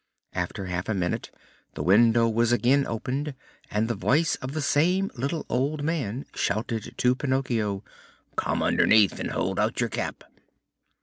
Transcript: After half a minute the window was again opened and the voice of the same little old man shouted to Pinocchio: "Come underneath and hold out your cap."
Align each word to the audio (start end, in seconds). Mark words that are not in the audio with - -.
After 0.33 0.65
half 0.65 0.89
a 0.89 0.95
minute 0.95 1.29
the 1.75 1.83
window 1.83 2.27
was 2.27 2.51
again 2.51 2.87
opened 2.87 3.35
and 3.69 3.87
the 3.87 3.93
voice 3.93 4.33
of 4.37 4.53
the 4.53 4.61
same 4.63 5.11
little 5.13 5.45
old 5.47 5.83
man 5.83 6.25
shouted 6.33 6.95
to 6.97 7.13
Pinocchio: 7.13 7.83
"Come 8.35 8.63
underneath 8.63 9.19
and 9.19 9.29
hold 9.29 9.59
out 9.59 9.79
your 9.79 9.89
cap." 9.89 10.23